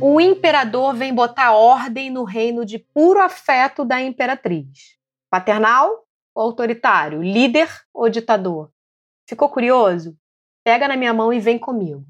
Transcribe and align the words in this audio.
O 0.00 0.20
imperador 0.20 0.94
vem 0.94 1.14
botar 1.14 1.52
ordem 1.52 2.08
no 2.08 2.24
reino 2.24 2.64
de 2.64 2.78
puro 2.78 3.20
afeto 3.20 3.84
da 3.84 4.00
imperatriz. 4.00 4.96
Paternal 5.30 6.06
ou 6.34 6.44
autoritário? 6.44 7.22
Líder 7.22 7.68
ou 7.92 8.08
ditador? 8.08 8.72
Ficou 9.28 9.48
curioso? 9.48 10.16
Pega 10.64 10.86
na 10.88 10.96
minha 10.96 11.12
mão 11.12 11.32
e 11.32 11.40
vem 11.40 11.58
comigo. 11.58 12.04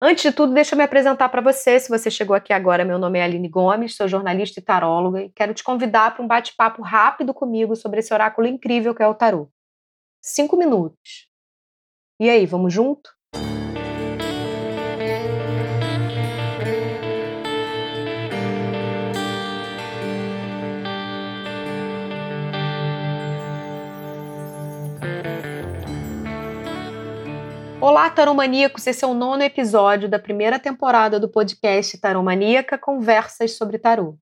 Antes 0.00 0.22
de 0.22 0.32
tudo, 0.32 0.54
deixa 0.54 0.74
eu 0.74 0.78
me 0.78 0.84
apresentar 0.84 1.28
para 1.28 1.40
você. 1.40 1.80
Se 1.80 1.88
você 1.88 2.10
chegou 2.10 2.36
aqui 2.36 2.52
agora, 2.52 2.84
meu 2.84 2.98
nome 2.98 3.18
é 3.18 3.24
Aline 3.24 3.48
Gomes, 3.48 3.96
sou 3.96 4.06
jornalista 4.06 4.60
e 4.60 4.62
taróloga 4.62 5.22
e 5.22 5.30
quero 5.30 5.52
te 5.52 5.64
convidar 5.64 6.14
para 6.14 6.24
um 6.24 6.28
bate-papo 6.28 6.82
rápido 6.82 7.34
comigo 7.34 7.74
sobre 7.74 7.98
esse 7.98 8.14
oráculo 8.14 8.46
incrível 8.46 8.94
que 8.94 9.02
é 9.02 9.08
o 9.08 9.14
tarô. 9.14 9.50
Cinco 10.22 10.56
minutos. 10.56 11.28
E 12.20 12.30
aí, 12.30 12.46
vamos 12.46 12.72
junto? 12.72 13.17
Olá, 27.98 28.10
taromaníacos! 28.10 28.86
Esse 28.86 29.04
é 29.04 29.08
o 29.08 29.12
nono 29.12 29.42
episódio 29.42 30.08
da 30.08 30.20
primeira 30.20 30.56
temporada 30.56 31.18
do 31.18 31.28
podcast 31.28 31.98
Taromaníaca 31.98 32.78
Conversas 32.78 33.56
sobre 33.56 33.76
Tarô. 33.76 34.16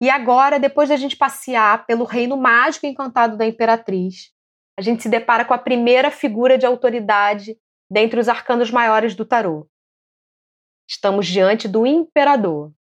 E 0.00 0.08
agora, 0.08 0.58
depois 0.58 0.88
da 0.88 0.96
gente 0.96 1.14
passear 1.14 1.84
pelo 1.84 2.04
reino 2.04 2.38
mágico 2.38 2.86
e 2.86 2.88
encantado 2.88 3.36
da 3.36 3.44
Imperatriz, 3.44 4.30
a 4.78 4.80
gente 4.80 5.02
se 5.02 5.10
depara 5.10 5.44
com 5.44 5.52
a 5.52 5.58
primeira 5.58 6.10
figura 6.10 6.56
de 6.56 6.64
autoridade 6.64 7.58
dentre 7.90 8.18
os 8.18 8.30
arcanos 8.30 8.70
maiores 8.70 9.14
do 9.14 9.26
tarô. 9.26 9.68
Estamos 10.88 11.26
diante 11.26 11.68
do 11.68 11.86
Imperador. 11.86 12.72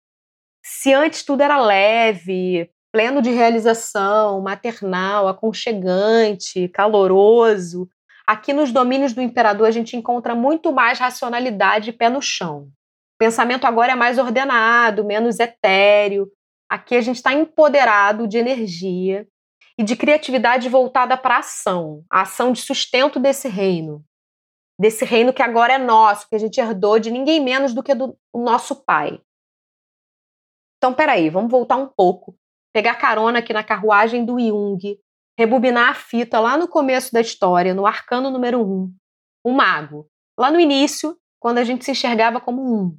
Se 0.65 0.95
antes 0.95 1.25
tudo 1.25 1.43
era 1.43 1.61
leve, 1.61 2.71
pleno 2.93 3.21
de 3.21 3.31
realização, 3.31 4.41
maternal, 4.41 5.27
aconchegante, 5.27 6.69
caloroso, 6.69 7.91
Aqui 8.27 8.53
nos 8.53 8.73
domínios 8.73 9.13
do 9.13 9.21
imperador 9.21 9.67
a 9.67 9.71
gente 9.71 9.97
encontra 9.97 10.35
muito 10.35 10.73
mais 10.73 10.99
racionalidade 10.99 11.91
e 11.91 11.93
pé 11.93 12.09
no 12.09 12.23
chão. 12.23 12.63
O 13.15 13.19
pensamento 13.19 13.67
agora 13.67 13.93
é 13.93 13.95
mais 13.95 14.19
ordenado, 14.19 15.05
menos 15.05 15.39
etéreo. 15.39 16.31
Aqui 16.69 16.97
a 16.97 17.01
gente 17.01 17.17
está 17.17 17.33
empoderado 17.35 18.27
de 18.27 18.39
energia 18.39 19.29
e 19.79 19.83
de 19.83 19.95
criatividade 19.95 20.69
voltada 20.69 21.17
para 21.17 21.37
a 21.37 21.39
ação, 21.41 22.03
a 22.11 22.23
ação 22.23 22.53
de 22.53 22.63
sustento 22.63 23.21
desse 23.21 23.49
reino. 23.49 24.03
Desse 24.81 25.05
reino 25.05 25.33
que 25.33 25.43
agora 25.43 25.75
é 25.75 25.79
nosso, 25.79 26.29
que 26.29 26.35
a 26.35 26.39
gente 26.39 26.59
herdou 26.59 26.99
de 26.99 27.11
ninguém 27.11 27.41
menos 27.41 27.75
do 27.75 27.83
que 27.83 27.95
do 27.95 28.17
nosso 28.35 28.85
pai. 28.85 29.21
Então, 30.79 30.93
peraí, 30.93 31.31
vamos 31.31 31.51
voltar 31.51 31.77
um 31.77 31.87
pouco, 31.87 32.37
pegar 32.73 32.97
carona 32.97 33.39
aqui 33.39 33.53
na 33.53 33.63
carruagem 33.63 34.25
do 34.25 34.39
Jung, 34.39 34.99
rebobinar 35.39 35.91
a 35.91 35.95
fita 35.95 36.39
lá 36.39 36.57
no 36.57 36.69
começo 36.69 37.13
da 37.13 37.21
história, 37.21 37.75
no 37.75 37.87
arcano 37.87 38.31
número 38.31 38.65
um, 38.65 38.95
um 39.45 39.53
mago. 39.53 40.09
Lá 40.39 40.51
no 40.51 40.61
início, 40.61 41.17
quando 41.41 41.59
a 41.59 41.65
gente 41.65 41.85
se 41.85 41.91
enxergava 41.91 42.41
como 42.41 42.63
um. 42.63 42.99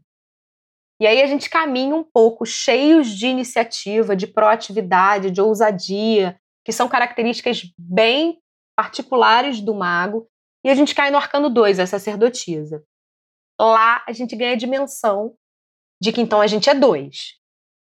E 1.02 1.08
aí 1.08 1.22
a 1.22 1.27
gente 1.27 1.50
caminha 1.50 1.95
um 1.95 2.03
pouco 2.03 2.45
cheios 2.45 3.09
de 3.09 3.27
iniciativa, 3.27 4.16
de 4.16 4.27
proatividade, 4.27 5.31
de 5.31 5.42
ousadia, 5.42 6.39
que 6.64 6.72
são 6.72 6.88
características 6.88 7.64
bem 7.77 8.39
particulares 8.75 9.61
do 9.61 9.73
mago, 9.73 10.27
e 10.64 10.70
a 10.70 10.75
gente 10.75 10.95
cai 10.95 11.11
no 11.11 11.17
arcano 11.17 11.49
2, 11.49 11.80
a 11.80 11.86
sacerdotisa. 11.86 12.83
Lá 13.59 14.03
a 14.08 14.11
gente 14.11 14.36
ganha 14.36 14.53
a 14.53 14.58
dimensão 14.58 15.36
de 16.02 16.11
que 16.11 16.22
então 16.22 16.42
a 16.42 16.47
gente 16.47 16.70
é 16.70 16.73
dois: 16.73 17.36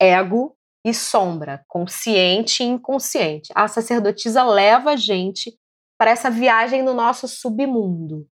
ego 0.00 0.56
e 0.84 0.94
sombra, 0.94 1.64
consciente 1.68 2.62
e 2.62 2.66
inconsciente. 2.66 3.52
A 3.54 3.68
sacerdotisa 3.68 4.42
leva 4.42 4.92
a 4.92 4.96
gente 4.96 5.58
para 5.98 6.10
essa 6.10 6.30
viagem 6.30 6.82
no 6.82 6.94
nosso 6.94 7.28
submundo. 7.28 8.26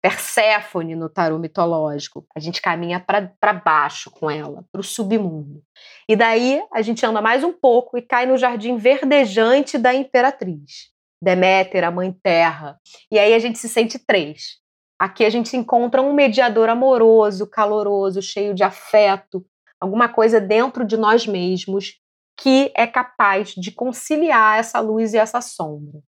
Perséfone 0.00 0.94
no 0.94 1.08
tarô 1.08 1.38
mitológico. 1.38 2.24
A 2.34 2.38
gente 2.38 2.62
caminha 2.62 3.00
para 3.00 3.52
baixo 3.52 4.10
com 4.12 4.30
ela, 4.30 4.64
para 4.70 4.80
o 4.80 4.84
submundo. 4.84 5.60
E 6.08 6.14
daí 6.14 6.62
a 6.72 6.80
gente 6.82 7.04
anda 7.04 7.20
mais 7.20 7.42
um 7.42 7.52
pouco 7.52 7.98
e 7.98 8.02
cai 8.02 8.24
no 8.24 8.38
jardim 8.38 8.76
verdejante 8.76 9.76
da 9.76 9.92
imperatriz. 9.92 10.92
Deméter, 11.20 11.82
a 11.82 11.90
mãe 11.90 12.12
terra. 12.22 12.78
E 13.10 13.18
aí 13.18 13.34
a 13.34 13.38
gente 13.40 13.58
se 13.58 13.68
sente 13.68 13.98
três. 13.98 14.58
Aqui 15.00 15.24
a 15.24 15.30
gente 15.30 15.56
encontra 15.56 16.00
um 16.00 16.12
mediador 16.12 16.68
amoroso, 16.68 17.48
caloroso, 17.48 18.22
cheio 18.22 18.54
de 18.54 18.62
afeto, 18.62 19.44
alguma 19.80 20.08
coisa 20.08 20.40
dentro 20.40 20.84
de 20.84 20.96
nós 20.96 21.26
mesmos 21.26 22.00
que 22.38 22.72
é 22.76 22.86
capaz 22.86 23.50
de 23.50 23.72
conciliar 23.72 24.58
essa 24.58 24.78
luz 24.80 25.12
e 25.12 25.18
essa 25.18 25.40
sombra. 25.40 26.00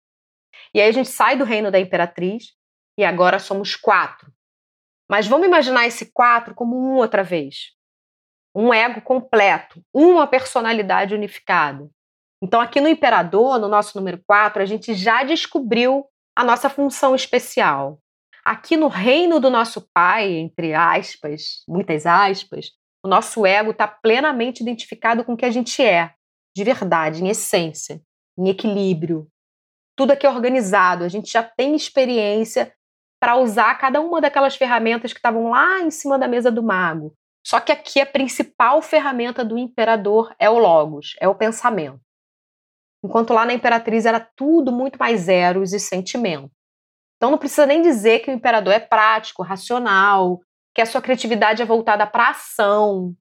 E 0.74 0.80
aí 0.80 0.88
a 0.88 0.92
gente 0.92 1.08
sai 1.08 1.36
do 1.36 1.44
reino 1.44 1.70
da 1.70 1.80
imperatriz 1.80 2.52
e 2.98 3.04
agora 3.04 3.38
somos 3.38 3.74
quatro. 3.74 4.30
Mas 5.10 5.26
vamos 5.26 5.46
imaginar 5.46 5.86
esse 5.86 6.12
quatro 6.12 6.54
como 6.54 6.76
um 6.76 6.96
outra 6.96 7.24
vez. 7.24 7.72
Um 8.54 8.74
ego 8.74 9.00
completo, 9.00 9.82
uma 9.92 10.26
personalidade 10.26 11.14
unificada. 11.14 11.88
Então, 12.42 12.60
aqui 12.60 12.80
no 12.80 12.88
Imperador, 12.88 13.58
no 13.58 13.68
nosso 13.68 13.98
número 13.98 14.22
4, 14.26 14.62
a 14.62 14.66
gente 14.66 14.94
já 14.94 15.24
descobriu 15.24 16.06
a 16.36 16.44
nossa 16.44 16.68
função 16.68 17.14
especial. 17.14 17.98
Aqui 18.44 18.76
no 18.76 18.88
reino 18.88 19.40
do 19.40 19.50
nosso 19.50 19.88
Pai, 19.92 20.34
entre 20.34 20.72
aspas, 20.74 21.62
muitas 21.66 22.06
aspas, 22.06 22.70
o 23.04 23.08
nosso 23.08 23.46
ego 23.46 23.70
está 23.70 23.86
plenamente 23.86 24.62
identificado 24.62 25.24
com 25.24 25.34
o 25.34 25.36
que 25.36 25.44
a 25.44 25.50
gente 25.50 25.82
é, 25.82 26.14
de 26.56 26.64
verdade, 26.64 27.22
em 27.22 27.28
essência, 27.28 28.02
em 28.38 28.48
equilíbrio. 28.48 29.28
Tudo 29.96 30.12
aqui 30.12 30.26
é 30.26 30.30
organizado, 30.30 31.04
a 31.04 31.08
gente 31.08 31.30
já 31.30 31.42
tem 31.42 31.74
experiência 31.74 32.72
para 33.20 33.36
usar 33.36 33.74
cada 33.78 34.00
uma 34.00 34.20
daquelas 34.20 34.56
ferramentas 34.56 35.12
que 35.12 35.18
estavam 35.18 35.50
lá 35.50 35.80
em 35.80 35.90
cima 35.90 36.18
da 36.18 36.28
mesa 36.28 36.50
do 36.50 36.62
mago. 36.62 37.12
Só 37.44 37.60
que 37.60 37.72
aqui 37.72 38.00
a 38.00 38.06
principal 38.06 38.82
ferramenta 38.82 39.44
do 39.44 39.56
imperador 39.56 40.34
é 40.38 40.50
o 40.50 40.58
logos, 40.58 41.16
é 41.20 41.26
o 41.26 41.34
pensamento. 41.34 42.00
Enquanto 43.02 43.32
lá 43.32 43.44
na 43.44 43.54
imperatriz 43.54 44.04
era 44.06 44.20
tudo 44.20 44.72
muito 44.72 44.98
mais 44.98 45.28
eros 45.28 45.72
e 45.72 45.80
sentimento. 45.80 46.50
Então 47.16 47.30
não 47.30 47.38
precisa 47.38 47.66
nem 47.66 47.82
dizer 47.82 48.20
que 48.20 48.30
o 48.30 48.34
imperador 48.34 48.72
é 48.72 48.80
prático, 48.80 49.42
racional, 49.42 50.40
que 50.78 50.82
a 50.82 50.86
sua 50.86 51.02
criatividade 51.02 51.60
é 51.60 51.64
voltada 51.64 52.06
para 52.06 52.28
ação. 52.28 53.12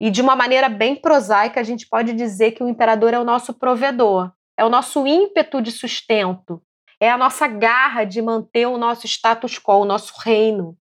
E 0.00 0.10
de 0.10 0.22
uma 0.22 0.34
maneira 0.34 0.70
bem 0.70 0.96
prosaica, 0.96 1.60
a 1.60 1.62
gente 1.62 1.86
pode 1.86 2.14
dizer 2.14 2.52
que 2.52 2.64
o 2.64 2.68
imperador 2.68 3.12
é 3.12 3.18
o 3.18 3.24
nosso 3.24 3.52
provedor, 3.52 4.32
é 4.58 4.64
o 4.64 4.70
nosso 4.70 5.06
ímpeto 5.06 5.60
de 5.60 5.70
sustento, 5.70 6.62
é 6.98 7.10
a 7.10 7.18
nossa 7.18 7.46
garra 7.46 8.04
de 8.04 8.22
manter 8.22 8.64
o 8.64 8.78
nosso 8.78 9.06
status 9.06 9.58
quo, 9.58 9.82
o 9.82 9.84
nosso 9.84 10.14
reino. 10.18 10.78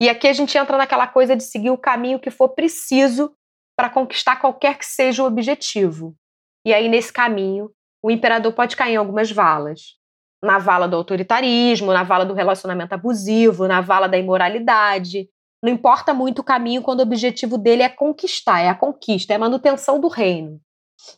E 0.00 0.08
aqui 0.08 0.26
a 0.26 0.32
gente 0.32 0.56
entra 0.56 0.78
naquela 0.78 1.06
coisa 1.06 1.36
de 1.36 1.42
seguir 1.42 1.68
o 1.68 1.76
caminho 1.76 2.18
que 2.18 2.30
for 2.30 2.48
preciso 2.54 3.36
para 3.78 3.90
conquistar 3.90 4.36
qualquer 4.36 4.78
que 4.78 4.86
seja 4.86 5.22
o 5.22 5.26
objetivo. 5.26 6.16
E 6.64 6.72
aí, 6.72 6.88
nesse 6.88 7.12
caminho, 7.12 7.70
o 8.02 8.10
imperador 8.10 8.54
pode 8.54 8.74
cair 8.74 8.94
em 8.94 8.96
algumas 8.96 9.30
valas 9.30 9.95
na 10.42 10.58
vala 10.58 10.86
do 10.86 10.96
autoritarismo, 10.96 11.92
na 11.92 12.02
vala 12.02 12.24
do 12.24 12.34
relacionamento 12.34 12.94
abusivo, 12.94 13.66
na 13.66 13.80
vala 13.80 14.08
da 14.08 14.18
imoralidade. 14.18 15.28
Não 15.62 15.72
importa 15.72 16.12
muito 16.12 16.40
o 16.40 16.44
caminho 16.44 16.82
quando 16.82 17.00
o 17.00 17.02
objetivo 17.02 17.58
dele 17.58 17.82
é 17.82 17.88
conquistar, 17.88 18.60
é 18.60 18.68
a 18.68 18.74
conquista, 18.74 19.32
é 19.32 19.36
a 19.36 19.38
manutenção 19.38 19.98
do 19.98 20.08
reino. 20.08 20.60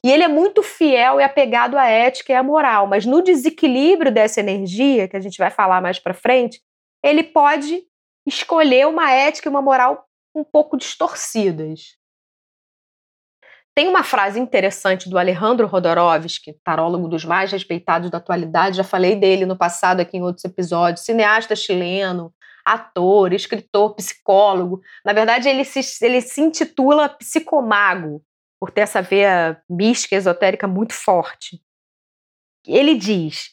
E 0.05 0.11
ele 0.11 0.23
é 0.23 0.29
muito 0.29 0.62
fiel 0.62 1.21
e 1.21 1.25
apegado 1.25 1.77
à 1.77 1.87
ética 1.87 2.33
e 2.33 2.37
à 2.37 2.43
moral, 2.43 2.87
mas 2.87 3.06
no 3.06 3.23
desequilíbrio 3.23 4.12
dessa 4.12 4.41
energia, 4.41 5.09
que 5.09 5.17
a 5.17 5.20
gente 5.20 5.38
vai 5.38 5.50
falar 5.50 5.81
mais 5.81 5.99
para 5.99 6.15
frente, 6.15 6.61
ele 7.03 7.23
pode 7.23 7.82
escolher 8.26 8.87
uma 8.87 9.11
ética 9.11 9.49
e 9.49 9.50
uma 9.50 9.62
moral 9.62 10.05
um 10.35 10.44
pouco 10.44 10.76
distorcidas. 10.76 11.98
Tem 13.79 13.87
uma 13.87 14.03
frase 14.03 14.41
interessante 14.41 15.09
do 15.09 15.17
Alejandro 15.17 15.65
Rodorovsky, 15.69 16.53
tarólogo 16.65 17.07
dos 17.07 17.25
mais 17.25 17.53
respeitados 17.53 18.11
da 18.11 18.19
atualidade, 18.19 18.79
já 18.79 18.83
falei 18.83 19.15
dele 19.15 19.47
no 19.47 19.57
passado 19.57 20.01
aqui 20.01 20.17
em 20.17 20.21
outros 20.21 20.45
episódios, 20.45 21.05
cineasta 21.05 21.55
chileno, 21.55 22.35
ator, 22.65 23.33
escritor, 23.33 23.95
psicólogo. 23.95 24.81
Na 25.05 25.13
verdade, 25.13 25.49
ele 25.49 25.65
se, 25.65 26.05
ele 26.05 26.21
se 26.21 26.41
intitula 26.41 27.09
psicomago, 27.09 28.21
por 28.61 28.73
ter 28.73 28.81
essa 28.81 29.01
veia 29.01 29.63
mística, 29.71 30.17
esotérica 30.17 30.67
muito 30.67 30.93
forte. 30.93 31.63
Ele 32.67 32.97
diz: 32.97 33.51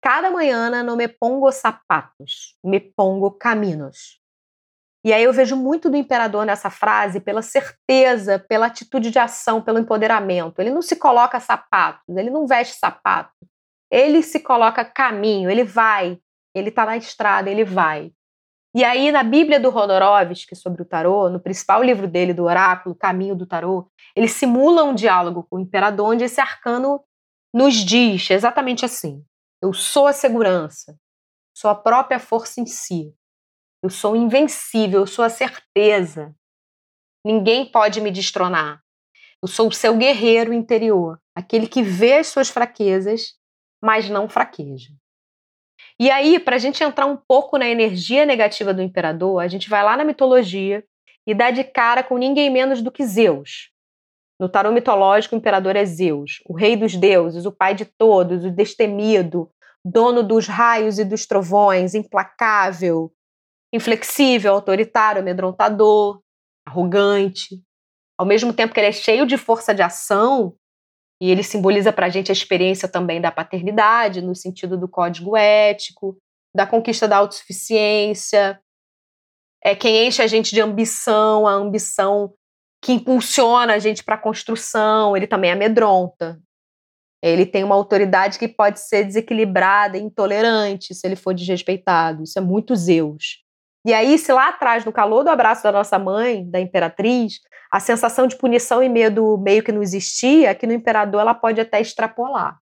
Cada 0.00 0.30
manhã 0.30 0.70
não 0.84 0.94
me 0.94 1.08
pongo 1.08 1.50
sapatos, 1.50 2.56
me 2.62 2.78
pongo 2.78 3.32
caminhos. 3.32 4.17
E 5.08 5.12
aí 5.14 5.24
eu 5.24 5.32
vejo 5.32 5.56
muito 5.56 5.88
do 5.88 5.96
imperador 5.96 6.44
nessa 6.44 6.68
frase 6.68 7.18
pela 7.18 7.40
certeza, 7.40 8.38
pela 8.38 8.66
atitude 8.66 9.10
de 9.10 9.18
ação, 9.18 9.62
pelo 9.62 9.78
empoderamento. 9.78 10.60
Ele 10.60 10.68
não 10.68 10.82
se 10.82 10.96
coloca 10.96 11.40
sapatos, 11.40 12.14
ele 12.14 12.28
não 12.28 12.46
veste 12.46 12.76
sapato. 12.76 13.32
Ele 13.90 14.22
se 14.22 14.38
coloca 14.38 14.84
caminho, 14.84 15.48
ele 15.48 15.64
vai, 15.64 16.18
ele 16.54 16.68
está 16.68 16.84
na 16.84 16.98
estrada, 16.98 17.48
ele 17.48 17.64
vai. 17.64 18.12
E 18.76 18.84
aí, 18.84 19.10
na 19.10 19.22
Bíblia 19.22 19.58
do 19.58 19.70
Rodorovsky 19.70 20.54
sobre 20.54 20.82
o 20.82 20.84
tarô, 20.84 21.30
no 21.30 21.40
principal 21.40 21.82
livro 21.82 22.06
dele, 22.06 22.34
do 22.34 22.44
Oráculo, 22.44 22.94
Caminho 22.94 23.34
do 23.34 23.46
Tarô, 23.46 23.90
ele 24.14 24.28
simula 24.28 24.84
um 24.84 24.94
diálogo 24.94 25.42
com 25.48 25.56
o 25.56 25.60
imperador, 25.60 26.10
onde 26.10 26.24
esse 26.24 26.38
arcano 26.38 27.02
nos 27.50 27.76
diz 27.76 28.30
exatamente 28.30 28.84
assim: 28.84 29.24
Eu 29.62 29.72
sou 29.72 30.06
a 30.06 30.12
segurança, 30.12 30.98
sou 31.56 31.70
a 31.70 31.74
própria 31.74 32.20
força 32.20 32.60
em 32.60 32.66
si, 32.66 33.14
eu 33.82 33.90
sou 33.90 34.16
invencível, 34.16 35.00
eu 35.00 35.06
sou 35.06 35.24
a 35.24 35.28
certeza. 35.28 36.34
Ninguém 37.24 37.70
pode 37.70 38.00
me 38.00 38.10
destronar. 38.10 38.82
Eu 39.42 39.48
sou 39.48 39.68
o 39.68 39.72
seu 39.72 39.96
guerreiro 39.96 40.52
interior, 40.52 41.20
aquele 41.34 41.68
que 41.68 41.82
vê 41.82 42.14
as 42.14 42.26
suas 42.26 42.48
fraquezas, 42.48 43.34
mas 43.82 44.08
não 44.08 44.28
fraqueja. 44.28 44.90
E 46.00 46.10
aí, 46.10 46.38
para 46.38 46.56
a 46.56 46.58
gente 46.58 46.82
entrar 46.82 47.06
um 47.06 47.16
pouco 47.16 47.56
na 47.56 47.68
energia 47.68 48.26
negativa 48.26 48.74
do 48.74 48.82
imperador, 48.82 49.40
a 49.40 49.48
gente 49.48 49.68
vai 49.68 49.82
lá 49.82 49.96
na 49.96 50.04
mitologia 50.04 50.84
e 51.26 51.34
dá 51.34 51.50
de 51.50 51.62
cara 51.62 52.02
com 52.02 52.16
ninguém 52.16 52.50
menos 52.50 52.82
do 52.82 52.90
que 52.90 53.04
Zeus. 53.04 53.70
No 54.40 54.48
tarô 54.48 54.70
mitológico, 54.72 55.34
o 55.34 55.38
imperador 55.38 55.74
é 55.76 55.84
Zeus, 55.84 56.40
o 56.46 56.54
rei 56.54 56.76
dos 56.76 56.94
deuses, 56.94 57.44
o 57.44 57.52
pai 57.52 57.74
de 57.74 57.84
todos, 57.84 58.44
o 58.44 58.50
destemido, 58.50 59.50
dono 59.84 60.22
dos 60.22 60.46
raios 60.46 60.98
e 60.98 61.04
dos 61.04 61.26
trovões, 61.26 61.94
implacável, 61.94 63.12
inflexível, 63.72 64.54
autoritário, 64.54 65.20
amedrontador, 65.20 66.20
arrogante. 66.66 67.62
Ao 68.18 68.26
mesmo 68.26 68.52
tempo 68.52 68.74
que 68.74 68.80
ele 68.80 68.88
é 68.88 68.92
cheio 68.92 69.26
de 69.26 69.36
força 69.36 69.74
de 69.74 69.82
ação, 69.82 70.56
e 71.20 71.30
ele 71.30 71.42
simboliza 71.42 71.92
para 71.92 72.06
a 72.06 72.08
gente 72.08 72.30
a 72.30 72.32
experiência 72.32 72.88
também 72.88 73.20
da 73.20 73.32
paternidade, 73.32 74.22
no 74.22 74.34
sentido 74.34 74.76
do 74.76 74.88
código 74.88 75.36
ético, 75.36 76.16
da 76.54 76.66
conquista 76.66 77.08
da 77.08 77.16
autossuficiência. 77.16 78.60
É 79.62 79.74
quem 79.74 80.06
enche 80.06 80.22
a 80.22 80.26
gente 80.26 80.54
de 80.54 80.60
ambição, 80.60 81.46
a 81.46 81.52
ambição 81.52 82.32
que 82.80 82.92
impulsiona 82.92 83.74
a 83.74 83.78
gente 83.80 84.04
para 84.04 84.14
a 84.14 84.20
construção. 84.20 85.16
Ele 85.16 85.26
também 85.26 85.50
amedronta. 85.50 86.40
Ele 87.20 87.44
tem 87.44 87.64
uma 87.64 87.74
autoridade 87.74 88.38
que 88.38 88.46
pode 88.46 88.78
ser 88.78 89.04
desequilibrada, 89.04 89.98
intolerante, 89.98 90.94
se 90.94 91.04
ele 91.04 91.16
for 91.16 91.34
desrespeitado. 91.34 92.22
Isso 92.22 92.38
é 92.38 92.42
muito 92.42 92.76
Zeus. 92.76 93.44
E 93.88 93.94
aí, 93.94 94.18
se 94.18 94.30
lá 94.30 94.48
atrás, 94.50 94.84
no 94.84 94.92
calor 94.92 95.24
do 95.24 95.30
abraço 95.30 95.62
da 95.62 95.72
nossa 95.72 95.98
mãe, 95.98 96.46
da 96.46 96.60
imperatriz, 96.60 97.40
a 97.72 97.80
sensação 97.80 98.26
de 98.26 98.36
punição 98.36 98.82
e 98.82 98.88
medo 98.90 99.38
meio 99.38 99.62
que 99.62 99.72
não 99.72 99.82
existia, 99.82 100.50
aqui 100.50 100.66
no 100.66 100.74
imperador 100.74 101.22
ela 101.22 101.32
pode 101.32 101.58
até 101.58 101.80
extrapolar. 101.80 102.58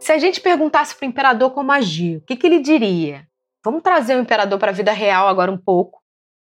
Se 0.00 0.12
a 0.12 0.16
gente 0.16 0.40
perguntasse 0.40 0.94
para 0.94 1.04
o 1.04 1.08
imperador 1.10 1.50
como 1.50 1.70
agir, 1.70 2.16
o 2.16 2.20
que, 2.22 2.36
que 2.36 2.46
ele 2.46 2.60
diria? 2.60 3.28
Vamos 3.62 3.82
trazer 3.82 4.16
o 4.16 4.20
imperador 4.22 4.58
para 4.58 4.70
a 4.70 4.74
vida 4.74 4.92
real 4.92 5.28
agora 5.28 5.52
um 5.52 5.58
pouco, 5.58 6.00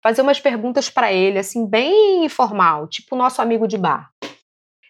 fazer 0.02 0.20
umas 0.20 0.38
perguntas 0.38 0.90
para 0.90 1.10
ele, 1.10 1.38
assim, 1.38 1.66
bem 1.66 2.26
informal, 2.26 2.86
tipo 2.86 3.16
o 3.16 3.18
nosso 3.18 3.40
amigo 3.40 3.66
de 3.66 3.78
bar. 3.78 4.10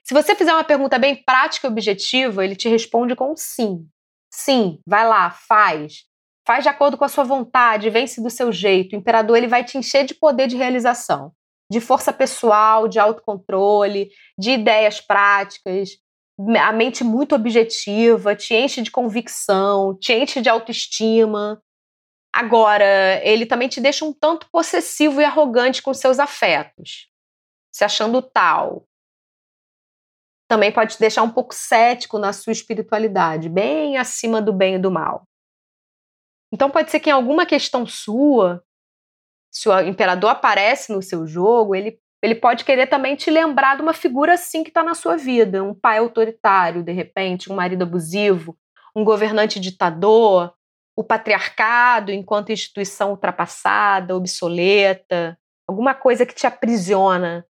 Se 0.02 0.12
você 0.12 0.34
fizer 0.34 0.52
uma 0.52 0.64
pergunta 0.64 0.98
bem 0.98 1.14
prática 1.14 1.68
e 1.68 1.70
objetiva, 1.70 2.44
ele 2.44 2.56
te 2.56 2.68
responde 2.68 3.14
com 3.14 3.36
sim. 3.36 3.86
Sim, 4.30 4.80
vai 4.84 5.06
lá, 5.06 5.30
faz. 5.30 6.07
Faz 6.48 6.64
de 6.64 6.70
acordo 6.70 6.96
com 6.96 7.04
a 7.04 7.08
sua 7.08 7.24
vontade, 7.24 7.90
vence 7.90 8.22
do 8.22 8.30
seu 8.30 8.50
jeito. 8.50 8.94
O 8.94 8.98
imperador 8.98 9.36
ele 9.36 9.46
vai 9.46 9.62
te 9.62 9.76
encher 9.76 10.06
de 10.06 10.14
poder 10.14 10.46
de 10.46 10.56
realização, 10.56 11.30
de 11.70 11.78
força 11.78 12.10
pessoal, 12.10 12.88
de 12.88 12.98
autocontrole, 12.98 14.08
de 14.38 14.52
ideias 14.52 14.98
práticas, 14.98 15.90
a 16.58 16.72
mente 16.72 17.04
muito 17.04 17.34
objetiva, 17.34 18.34
te 18.34 18.54
enche 18.54 18.80
de 18.80 18.90
convicção, 18.90 19.94
te 20.00 20.14
enche 20.14 20.40
de 20.40 20.48
autoestima. 20.48 21.60
Agora, 22.32 23.20
ele 23.22 23.44
também 23.44 23.68
te 23.68 23.78
deixa 23.78 24.06
um 24.06 24.12
tanto 24.14 24.48
possessivo 24.50 25.20
e 25.20 25.26
arrogante 25.26 25.82
com 25.82 25.92
seus 25.92 26.18
afetos, 26.18 27.10
se 27.70 27.84
achando 27.84 28.22
tal, 28.22 28.86
também 30.48 30.72
pode 30.72 30.94
te 30.94 31.00
deixar 31.00 31.22
um 31.22 31.30
pouco 31.30 31.54
cético 31.54 32.18
na 32.18 32.32
sua 32.32 32.54
espiritualidade, 32.54 33.50
bem 33.50 33.98
acima 33.98 34.40
do 34.40 34.50
bem 34.50 34.76
e 34.76 34.78
do 34.78 34.90
mal. 34.90 35.27
Então 36.52 36.70
pode 36.70 36.90
ser 36.90 37.00
que 37.00 37.10
em 37.10 37.12
alguma 37.12 37.44
questão 37.44 37.86
sua, 37.86 38.62
se 39.50 39.68
o 39.68 39.80
imperador 39.80 40.30
aparece 40.30 40.92
no 40.92 41.02
seu 41.02 41.26
jogo, 41.26 41.74
ele, 41.74 41.98
ele 42.22 42.34
pode 42.34 42.64
querer 42.64 42.86
também 42.86 43.16
te 43.16 43.30
lembrar 43.30 43.76
de 43.76 43.82
uma 43.82 43.92
figura 43.92 44.34
assim 44.34 44.62
que 44.62 44.70
está 44.70 44.82
na 44.82 44.94
sua 44.94 45.16
vida, 45.16 45.62
um 45.62 45.74
pai 45.74 45.98
autoritário, 45.98 46.82
de 46.82 46.92
repente, 46.92 47.52
um 47.52 47.56
marido 47.56 47.82
abusivo, 47.82 48.56
um 48.96 49.04
governante 49.04 49.60
ditador, 49.60 50.54
o 50.96 51.04
patriarcado 51.04 52.10
enquanto 52.10 52.52
instituição 52.52 53.10
ultrapassada, 53.10 54.16
obsoleta, 54.16 55.38
alguma 55.66 55.94
coisa 55.94 56.26
que 56.26 56.34
te 56.34 56.46
aprisiona 56.46 57.46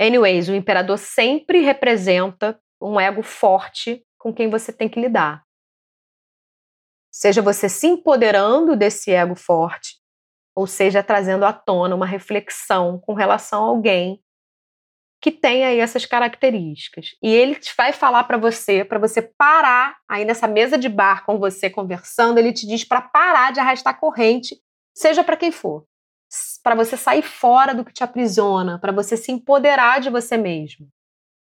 Anyways, 0.00 0.48
o 0.48 0.54
imperador 0.54 0.98
sempre 0.98 1.60
representa 1.60 2.58
um 2.80 2.98
ego 2.98 3.22
forte 3.22 4.04
com 4.18 4.34
quem 4.34 4.50
você 4.50 4.72
tem 4.72 4.88
que 4.88 5.00
lidar. 5.00 5.43
Seja 7.16 7.40
você 7.40 7.68
se 7.68 7.86
empoderando 7.86 8.74
desse 8.74 9.12
ego 9.12 9.36
forte, 9.36 9.98
ou 10.52 10.66
seja, 10.66 11.00
trazendo 11.00 11.44
à 11.44 11.52
tona 11.52 11.94
uma 11.94 12.04
reflexão 12.04 12.98
com 12.98 13.14
relação 13.14 13.62
a 13.64 13.68
alguém 13.68 14.20
que 15.22 15.30
tem 15.30 15.64
aí 15.64 15.78
essas 15.78 16.04
características. 16.04 17.14
E 17.22 17.32
ele 17.32 17.56
vai 17.76 17.92
falar 17.92 18.24
para 18.24 18.36
você, 18.36 18.84
para 18.84 18.98
você 18.98 19.22
parar 19.22 19.96
aí 20.10 20.24
nessa 20.24 20.48
mesa 20.48 20.76
de 20.76 20.88
bar 20.88 21.24
com 21.24 21.38
você 21.38 21.70
conversando, 21.70 22.38
ele 22.38 22.52
te 22.52 22.66
diz 22.66 22.82
para 22.84 23.00
parar 23.00 23.52
de 23.52 23.60
arrastar 23.60 23.98
corrente, 24.00 24.60
seja 24.92 25.22
para 25.22 25.36
quem 25.36 25.52
for 25.52 25.86
para 26.64 26.74
você 26.74 26.96
sair 26.96 27.22
fora 27.22 27.72
do 27.72 27.84
que 27.84 27.92
te 27.92 28.02
aprisiona, 28.02 28.76
para 28.80 28.90
você 28.90 29.16
se 29.16 29.30
empoderar 29.30 30.00
de 30.00 30.10
você 30.10 30.36
mesmo. 30.36 30.88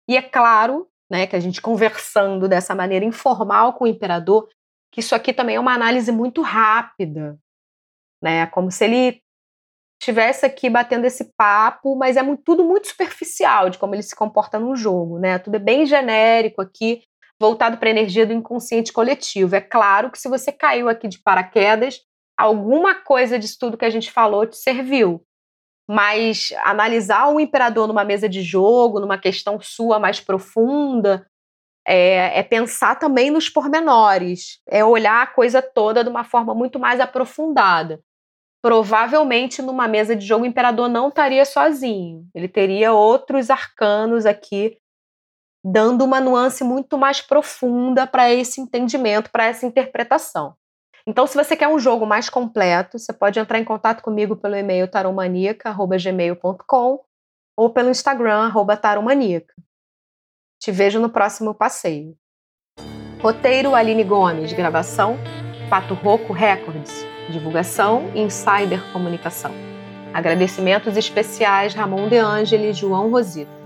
E 0.08 0.16
é 0.16 0.22
claro, 0.22 0.88
né, 1.10 1.26
que 1.26 1.36
a 1.36 1.40
gente 1.40 1.60
conversando 1.60 2.48
dessa 2.48 2.76
maneira 2.76 3.04
informal 3.04 3.74
com 3.74 3.86
o 3.86 3.88
imperador, 3.88 4.48
que 4.98 5.02
isso 5.02 5.14
aqui 5.14 5.32
também 5.32 5.58
é 5.58 5.60
uma 5.60 5.76
análise 5.76 6.12
muito 6.12 6.42
rápida, 6.42 7.38
né? 8.20 8.48
Como 8.48 8.72
se 8.72 8.84
ele 8.84 9.22
tivesse 10.02 10.44
aqui 10.44 10.72
batendo 10.72 11.06
esse 11.06 11.32
papo, 11.38 11.96
mas 11.96 12.18
é 12.18 12.24
muito, 12.24 12.42
tudo 12.44 12.64
muito 12.64 12.88
superficial 12.88 13.70
de 13.70 13.78
como 13.78 13.94
ele 13.94 14.02
se 14.02 14.16
comporta 14.16 14.58
no 14.58 14.76
jogo, 14.76 15.20
né? 15.20 15.38
Tudo 15.38 15.54
é 15.54 15.60
bem 15.60 15.86
genérico 15.86 16.64
aqui, 16.64 17.04
voltado 17.40 17.78
para 17.78 17.90
a 17.90 17.92
energia 17.92 18.26
do 18.26 18.34
inconsciente 18.34 18.92
coletivo. 18.92 19.56
É 19.56 19.62
claro 19.62 20.10
que 20.10 20.18
se 20.18 20.28
você 20.28 20.52
caiu 20.52 20.90
aqui 20.90 21.08
de 21.08 21.22
paraquedas, 21.22 22.02
alguma 22.36 22.96
coisa 22.96 23.38
disso 23.38 23.58
tudo 23.60 23.78
que 23.78 23.86
a 23.86 23.92
gente 23.92 24.12
falou 24.12 24.48
te 24.48 24.58
serviu. 24.58 25.24
Mas 25.88 26.50
analisar 26.64 27.28
o 27.28 27.40
imperador 27.40 27.88
numa 27.88 28.04
mesa 28.04 28.28
de 28.28 28.42
jogo, 28.42 29.00
numa 29.00 29.20
questão 29.20 29.62
sua 29.62 30.00
mais 30.00 30.20
profunda, 30.20 31.28
é, 31.88 32.40
é, 32.40 32.44
pensar 32.44 33.00
também 33.00 33.32
nos 33.32 33.48
pormenores, 33.48 34.60
é 34.68 34.84
olhar 34.84 35.24
a 35.24 35.28
coisa 35.28 35.62
toda 35.62 36.04
de 36.04 36.10
uma 36.10 36.26
forma 36.26 36.54
muito 36.54 36.78
mais 36.78 37.00
aprofundada. 37.00 38.02
Provavelmente 38.62 39.62
numa 39.62 39.88
mesa 39.88 40.14
de 40.16 40.26
jogo 40.26 40.44
o 40.44 40.48
imperador 40.48 40.90
não 40.90 41.08
estaria 41.08 41.46
sozinho, 41.46 42.28
ele 42.36 42.50
teria 42.50 42.92
outros 42.92 43.50
arcanos 43.50 44.26
aqui 44.26 44.78
dando 45.64 46.04
uma 46.04 46.20
nuance 46.20 46.62
muito 46.64 46.98
mais 46.98 47.22
profunda 47.22 48.06
para 48.06 48.34
esse 48.34 48.60
entendimento, 48.62 49.32
para 49.32 49.46
essa 49.46 49.66
interpretação. 49.66 50.56
Então, 51.06 51.26
se 51.26 51.36
você 51.36 51.56
quer 51.56 51.70
um 51.70 51.80
jogo 51.80 52.06
mais 52.06 52.30
completo, 52.30 53.00
você 53.00 53.14
pode 53.14 53.40
entrar 53.40 53.60
em 53.60 53.64
contato 53.64 54.02
comigo 54.02 54.36
pelo 54.36 54.56
e-mail 54.56 54.90
taromaníaca.gmail.com 54.90 57.00
ou 57.58 57.70
pelo 57.70 57.90
Instagram, 57.90 58.52
taromaníaca. 58.82 59.54
Te 60.60 60.72
vejo 60.72 61.00
no 61.00 61.10
próximo 61.10 61.54
passeio. 61.54 62.16
Roteiro 63.22 63.76
Aline 63.76 64.04
Gomes, 64.04 64.54
gravação 64.54 65.18
Pato 65.70 65.94
Roco 65.94 66.34
Records, 66.34 67.06
divulgação 67.30 68.12
Insider 68.16 68.82
Comunicação. 68.92 69.52
Agradecimentos 70.14 70.98
especiais 70.98 71.74
Ramon 71.74 72.10
De 72.10 72.18
Angeli 72.18 72.70
e 72.70 72.74
João 72.74 73.12
Rosito. 73.12 73.57